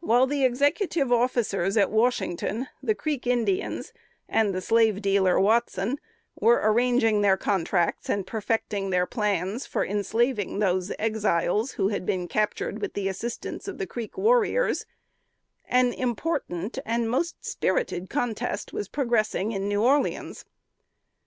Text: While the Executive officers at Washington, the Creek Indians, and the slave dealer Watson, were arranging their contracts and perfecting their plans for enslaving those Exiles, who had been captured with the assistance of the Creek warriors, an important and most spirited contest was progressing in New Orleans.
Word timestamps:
While 0.00 0.26
the 0.26 0.44
Executive 0.44 1.10
officers 1.10 1.78
at 1.78 1.90
Washington, 1.90 2.66
the 2.82 2.94
Creek 2.94 3.26
Indians, 3.26 3.94
and 4.28 4.52
the 4.54 4.60
slave 4.60 5.00
dealer 5.00 5.40
Watson, 5.40 5.98
were 6.38 6.60
arranging 6.62 7.22
their 7.22 7.38
contracts 7.38 8.10
and 8.10 8.26
perfecting 8.26 8.90
their 8.90 9.06
plans 9.06 9.64
for 9.64 9.82
enslaving 9.82 10.58
those 10.58 10.92
Exiles, 10.98 11.70
who 11.78 11.88
had 11.88 12.04
been 12.04 12.28
captured 12.28 12.82
with 12.82 12.92
the 12.92 13.08
assistance 13.08 13.66
of 13.66 13.78
the 13.78 13.86
Creek 13.86 14.18
warriors, 14.18 14.84
an 15.66 15.94
important 15.94 16.78
and 16.84 17.08
most 17.10 17.42
spirited 17.42 18.10
contest 18.10 18.74
was 18.74 18.88
progressing 18.88 19.52
in 19.52 19.68
New 19.70 19.82
Orleans. 19.82 20.44